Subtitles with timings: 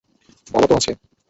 [0.47, 0.91] বাবা তো আছে?